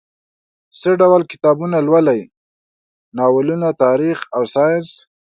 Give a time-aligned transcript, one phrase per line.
[0.79, 2.21] څه ډول کتابونه لولئ؟
[3.17, 4.89] ناولونه، تاریخ او ساینس